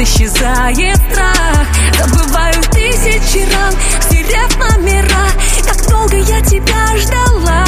[0.00, 1.66] Исчезает страх.
[1.98, 5.26] Забываю тысячи ран Стерев номера.
[5.64, 7.64] Как долго я тебя ждала.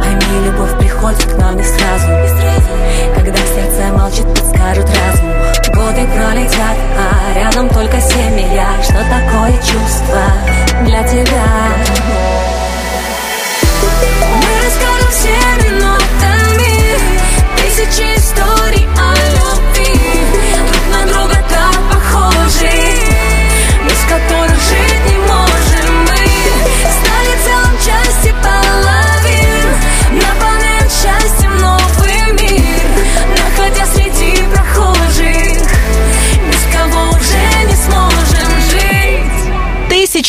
[0.00, 2.08] Пойми, любовь приходит к нам не сразу.
[3.14, 5.32] Когда сердце молчит, подскажет разум.
[5.74, 8.68] Годы пролетят, а рядом только семья.
[8.82, 10.22] Что такое чувство
[10.84, 11.43] для тебя?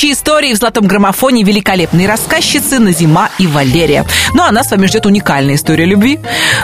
[0.05, 4.05] Тысячи историй в золотом граммофоне великолепные рассказчицы Назима и Валерия.
[4.35, 6.19] Ну а нас с вами ждет уникальная история любви.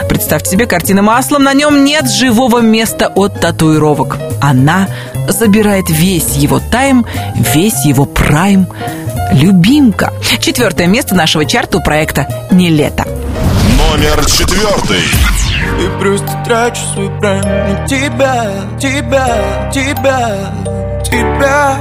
[0.08, 4.16] Представьте себе картина маслом, на нем нет живого места от татуировок.
[4.40, 4.86] Она
[5.28, 8.68] забирает весь его тайм, весь его прайм.
[9.32, 10.12] Любимка.
[10.38, 13.04] Четвертое место нашего чарта у проекта «Не лето».
[13.76, 15.02] Номер четвертый.
[15.80, 21.76] И просто трачу свой прайм на тебя, тебя, тебя, тебя.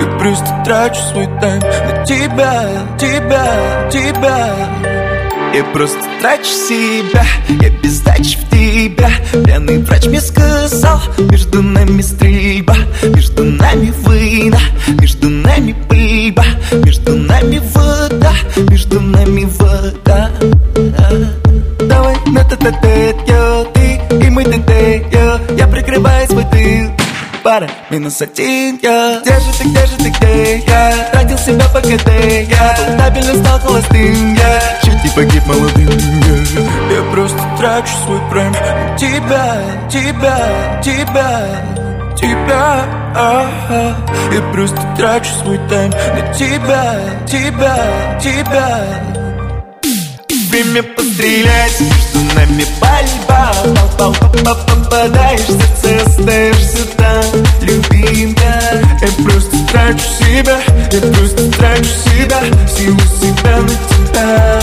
[0.00, 2.64] И просто трачу свой тайм на тебя,
[2.98, 4.48] тебя, тебя.
[5.54, 9.10] Я просто трачу себя, я без в тебя.
[9.44, 14.60] Пьяный врач мне сказал, между нами стрельба Между нами война,
[14.98, 16.44] между нами пыльба
[16.84, 18.32] Между нами вода,
[18.70, 20.30] между нами вода.
[21.80, 27.01] Давай на тет тет йо Ты и мы тет йо Я прикрываю свой тыл
[27.42, 29.20] Пара, минус один, я.
[29.20, 31.08] Где же ты, где же ты, где я?
[31.10, 32.08] Тратил себя по КД,
[32.48, 32.76] я.
[32.78, 34.60] Был стабильно, стал холостым, я.
[34.82, 36.96] Чуть не погиб молодым, я.
[36.96, 38.54] Я просто трачу свой прайм.
[38.96, 39.56] Тебя,
[39.90, 41.82] тебя, тебя
[42.16, 42.84] Тебя,
[43.16, 43.96] а-а.
[44.32, 45.90] Я просто трачу свой тайм.
[45.90, 46.94] На тебя,
[47.26, 49.21] тебя, тебя
[50.52, 53.54] Время пострелять, между нами пальба
[53.96, 57.24] Пал, пал, попадаешь в сердце, остаешься там.
[57.62, 58.60] Любимка,
[59.00, 60.60] я просто трачу себя
[60.92, 64.60] Я просто трачу себя, силу себя на тебя.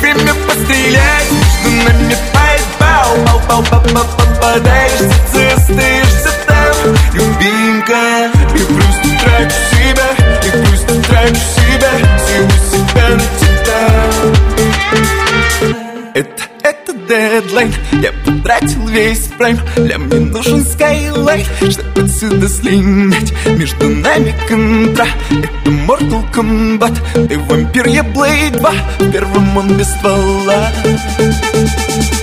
[0.00, 6.94] Время пострелять, между нами пальба Пал, пал, попадаешь в сердце, остаешься там.
[7.14, 10.08] Любимка, я просто трачу себя
[10.44, 11.90] Я просто трачу себя,
[12.28, 13.46] силу себя на тебя
[16.16, 17.74] это, это дедлайн.
[17.92, 19.58] Я потратил весь прайм.
[19.76, 23.32] Для мне нужен скайлайт Чтобы отсюда слинять.
[23.46, 25.06] Между нами контра.
[25.30, 27.28] Это Mortal Kombat.
[27.28, 30.70] Ты вампир, я Блейд 2 В он без ствола.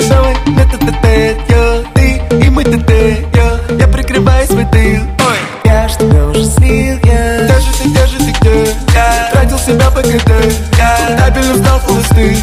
[0.10, 2.90] Давай, это ТТ, йо Ты и мы ТТ,
[3.36, 5.04] йо Я прикрываю свой тыл.
[5.20, 7.46] Ой, я ж тебя уже слил, я.
[7.46, 8.76] Где же ты, где же ты, где?
[8.96, 9.30] Я?
[9.32, 10.32] Тратил себя по КД
[10.78, 11.18] Я.
[11.18, 12.36] Стабильно стал холостым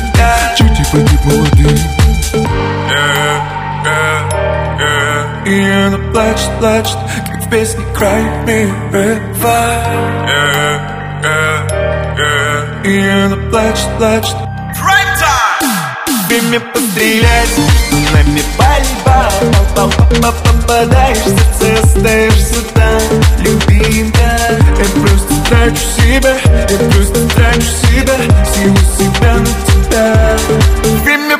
[5.70, 10.00] Она плачет, плачет, как в песне Cry Me River
[12.84, 14.36] И она плачет, плачет
[16.28, 19.30] Время пострелять, между нами пальба
[19.76, 23.00] Пал, пал, пал, попадаешь в сердце, остаешься там
[23.38, 24.30] Любимка,
[24.78, 26.34] я просто трачу себя
[26.68, 28.16] Я просто трачу себя,
[28.54, 30.36] силу себя на тебя
[31.04, 31.38] Время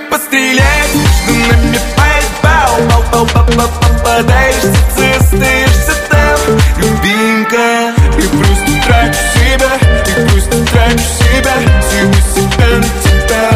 [3.10, 4.62] попадаешь
[4.96, 6.38] застаешься там
[6.78, 9.72] Любимка, и просто трачу себя
[10.06, 13.46] И просто трачу себя Всего себя на тебя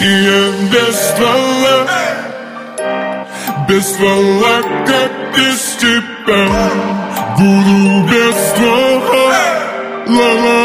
[0.00, 1.78] И я без ствола
[3.68, 4.56] Без ствола,
[4.86, 6.44] как без тебя.
[7.38, 9.34] Буду без ствола.
[10.06, 10.61] Ла-ла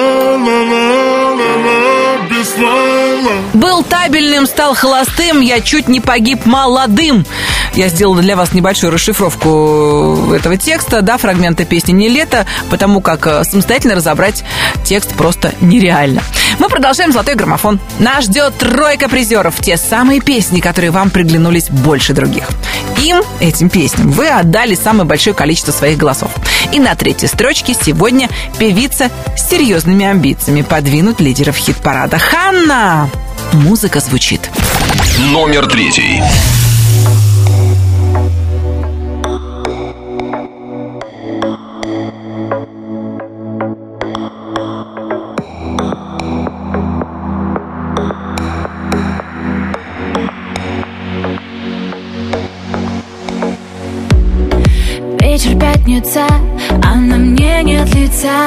[3.88, 7.25] ствола Был табельным, стал холостым, я чуть не погиб молодым.
[7.73, 13.27] Я сделала для вас небольшую расшифровку этого текста, да, фрагмента песни «Не лето», потому как
[13.27, 14.43] э, самостоятельно разобрать
[14.83, 16.23] текст просто нереально.
[16.59, 17.79] Мы продолжаем «Золотой граммофон».
[17.99, 22.45] Нас ждет тройка призеров, те самые песни, которые вам приглянулись больше других.
[23.03, 26.31] Им, этим песням, вы отдали самое большое количество своих голосов.
[26.71, 32.17] И на третьей строчке сегодня певица с серьезными амбициями подвинуть лидеров хит-парада.
[32.17, 33.09] Ханна!
[33.54, 34.50] Музыка звучит.
[35.32, 36.22] Номер третий.
[55.20, 56.26] Вечер пятница,
[56.84, 58.45] а на мне нет лица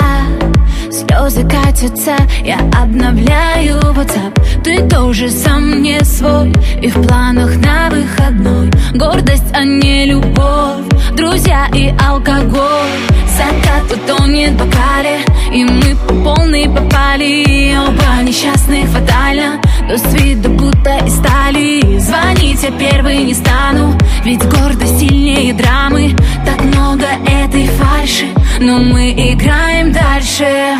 [0.91, 4.62] Слезы катятся, я обновляю WhatsApp.
[4.64, 8.70] Ты тоже сам не свой И в планах на выходной.
[8.95, 10.84] Гордость, а не любовь
[11.16, 12.99] Друзья и алкоголь.
[13.36, 15.20] Закат утонет в бокале
[15.53, 17.76] И мы по полной попали.
[17.78, 21.99] Оба несчастных фатально Но с виду будто из стали.
[22.01, 26.16] Звонить я первый не стану Ведь гордость сильнее драмы.
[26.45, 28.26] Так много этой фальши
[28.63, 30.77] Но мы играем дальше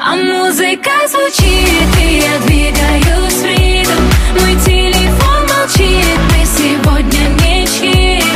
[0.00, 4.02] А музыка звучит И я двигаюсь в ритм.
[4.40, 8.35] Мой телефон молчит Мы сегодня ничьи Я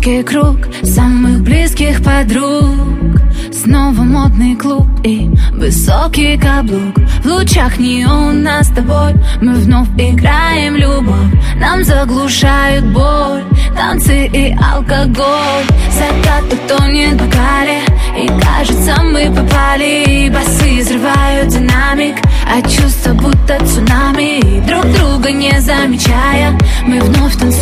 [0.00, 3.20] узкий круг самых близких подруг.
[3.52, 6.96] Снова модный клуб и высокий каблук.
[7.22, 11.34] В лучах неона с тобой мы вновь играем любовь.
[11.56, 13.44] Нам заглушают боль,
[13.76, 15.66] танцы и алкоголь.
[15.92, 17.80] Закат утонет в бокале
[18.16, 20.30] и кажется мы попали.
[20.30, 24.66] Басы взрывают динамик, а чувства будто цунами.
[24.66, 27.59] Друг друга не замечая, мы вновь танцуем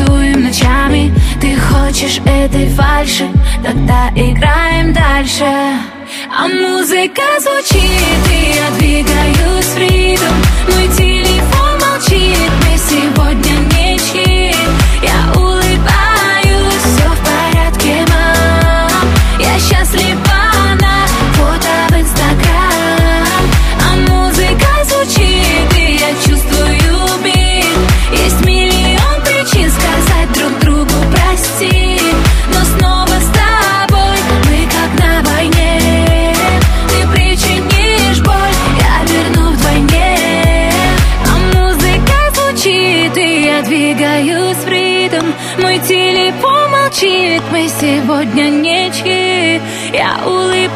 [1.98, 3.28] хочешь этой фальши,
[3.64, 5.44] тогда играем дальше.
[5.44, 7.82] А музыка звучит,
[8.30, 10.34] и я двигаюсь в ритм.
[10.68, 14.54] Мой телефон молчит, мы сегодня ничьи
[15.02, 15.57] Я улыбаюсь,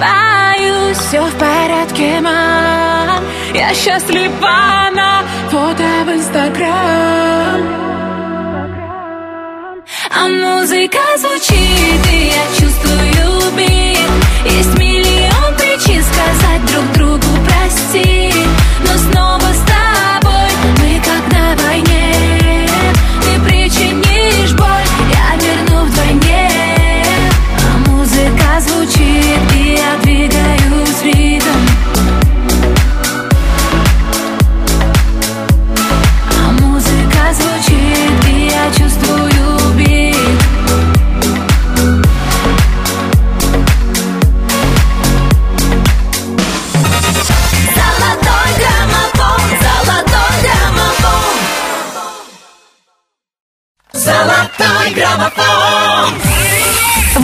[0.02, 3.22] улыбаюсь, все в порядке, мам.
[3.54, 7.82] Я счастлива на фото в Инстаграм.
[10.14, 13.98] А музыка звучит, и я чувствую бит
[14.44, 18.32] Есть миллион причин сказать друг другу прости
[18.80, 19.51] Но снова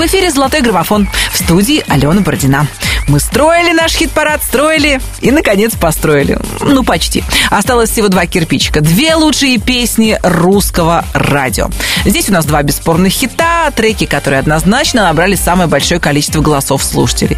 [0.08, 2.66] эфире «Золотой граммофон» в студии Алена Бородина.
[3.08, 6.38] Мы строили наш хит-парад, строили и, наконец, построили.
[6.62, 7.22] Ну, почти.
[7.50, 8.80] Осталось всего два кирпичика.
[8.80, 11.68] Две лучшие песни русского радио.
[12.06, 17.36] Здесь у нас два бесспорных хита, треки, которые однозначно набрали самое большое количество голосов слушателей.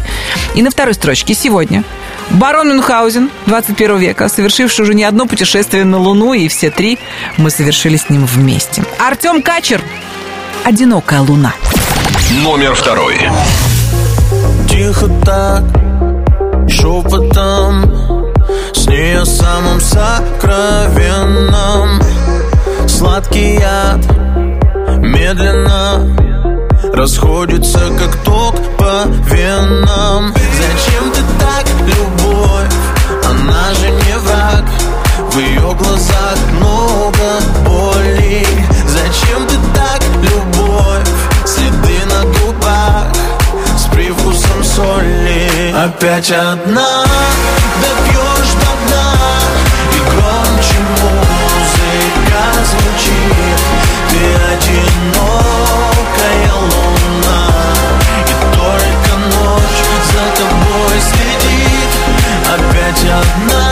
[0.55, 1.83] И на второй строчке сегодня
[2.29, 6.99] Барон Мюнхгаузен 21 века, совершивший уже не одно путешествие на Луну, и все три
[7.35, 8.85] мы совершили с ним вместе.
[8.97, 9.81] Артем Качер
[10.63, 11.53] «Одинокая луна».
[12.39, 13.19] Номер второй.
[14.69, 15.63] Тихо так,
[16.69, 17.83] шепотом
[18.73, 20.41] С ней о самом сокровенном
[22.87, 23.99] Сладкий яд
[24.99, 26.07] Медленно
[26.93, 32.73] Расходится, как ток по венам Зачем ты так, любовь?
[33.29, 34.63] Она же не враг
[35.33, 38.47] В ее глазах много боли
[38.87, 40.50] Зачем ты так, любовь?
[44.75, 45.73] Соли.
[45.75, 47.05] Опять одна,
[47.81, 49.07] допьешь до дна.
[49.93, 53.59] И громче музыка звучит.
[54.09, 54.21] Ты
[54.53, 55.71] одинокая
[56.53, 57.41] луна.
[58.27, 59.81] И только ночь
[60.11, 61.91] за тобой следит.
[62.53, 63.63] Опять одна,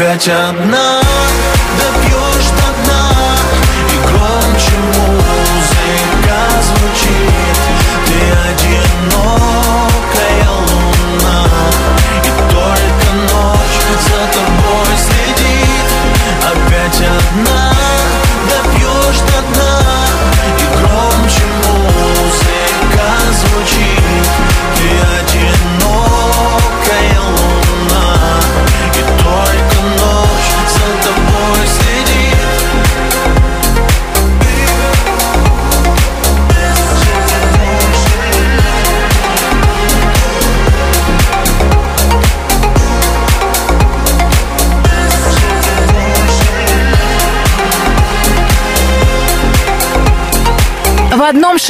[0.00, 1.02] Опять одна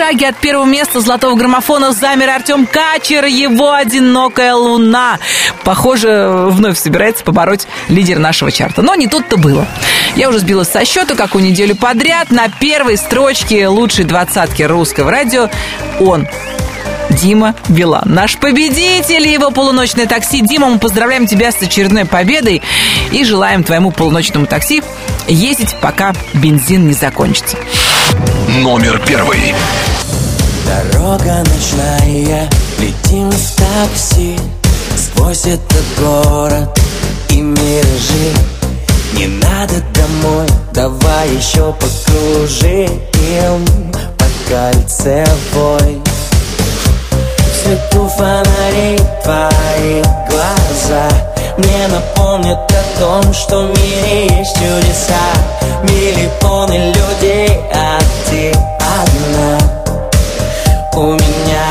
[0.01, 5.18] шаге от первого места золотого граммофона замер Артем Качер, его «Одинокая луна».
[5.62, 8.81] Похоже, вновь собирается побороть лидер нашего чарта.
[8.81, 9.66] Но не тут-то было.
[10.16, 12.31] Я уже сбилась со счета, как у неделю подряд.
[12.31, 15.51] На первой строчке лучшей двадцатки русского радио
[15.98, 16.27] он,
[17.10, 18.05] Дима Билан.
[18.06, 20.40] Наш победитель и его полуночное такси.
[20.40, 22.62] Дима, мы поздравляем тебя с очередной победой
[23.12, 24.82] и желаем твоему полуночному такси
[25.28, 27.59] ездить, пока бензин не закончится.
[28.49, 29.55] Номер первый.
[30.70, 34.39] Дорога ночная, летим в такси
[34.97, 36.78] Сквозь этот город
[37.28, 38.32] и миражи
[39.15, 43.01] Не надо домой, давай еще покружим
[44.19, 46.01] По кольцевой
[47.39, 55.32] В свету фонарей твои глаза Мне напомнят о том, что в мире есть чудеса.
[55.82, 57.98] Миллионы людей, а
[58.28, 59.59] ты одна.
[60.93, 61.70] У меня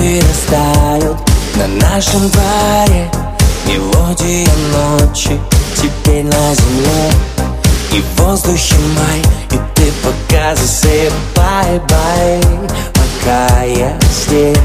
[0.00, 1.18] Рассветы растают
[1.56, 3.10] на нашем дворе.
[3.66, 5.38] Мелодия ночи
[5.76, 7.10] теперь на земле.
[7.92, 9.20] И в воздухе май
[9.50, 12.40] И ты пока засыпай-бай
[12.94, 14.56] Пока я здесь.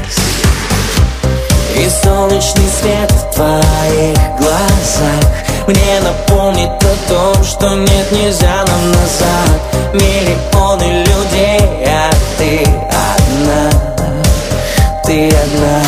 [1.76, 5.24] И солнечный свет в твоих глазах
[5.66, 9.60] Мне напомнит о том, что нет, нельзя нам назад.
[9.92, 12.10] Миллионы людей, а
[15.06, 15.85] Ты одна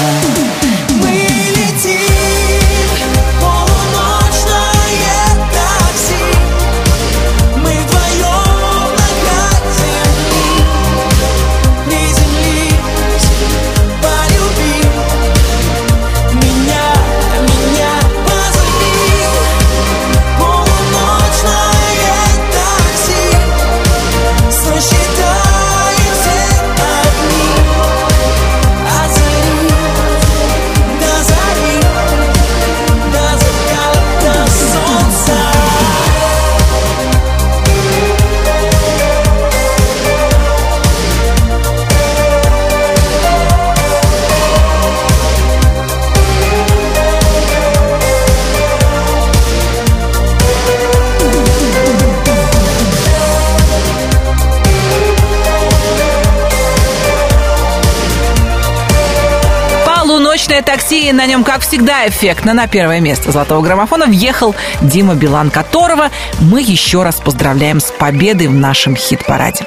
[60.89, 65.15] Полуночное такси, и на нем, как всегда, эффектно на первое место золотого граммофона въехал Дима
[65.15, 66.11] Билан, которого
[66.41, 69.67] мы еще раз поздравляем с победой в нашем хит-параде.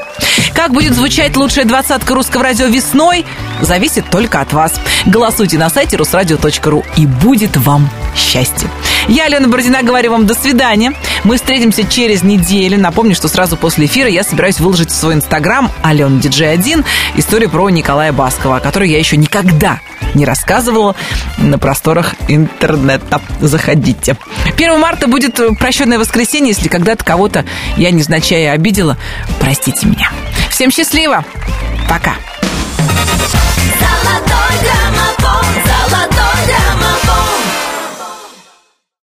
[0.53, 3.25] Как будет звучать лучшая двадцатка русского радио весной,
[3.61, 4.73] зависит только от вас.
[5.05, 8.69] Голосуйте на сайте русрадио.ру, и будет вам счастье.
[9.07, 10.93] Я, Алена Бородина, говорю вам до свидания.
[11.23, 12.79] Мы встретимся через неделю.
[12.79, 16.83] Напомню, что сразу после эфира я собираюсь выложить в свой инстаграм Алена Диджей 1
[17.15, 19.79] историю про Николая Баскова, о которой я еще никогда
[20.13, 20.95] не рассказывала
[21.37, 23.21] на просторах интернета.
[23.39, 24.17] Заходите.
[24.55, 26.49] 1 марта будет э, прощенное воскресенье.
[26.49, 27.45] Если когда-то кого-то
[27.77, 28.97] я незначая обидела,
[29.39, 30.11] простите меня.
[30.49, 31.25] Всем счастливо.
[31.87, 32.15] Пока.
[33.79, 34.90] Золотой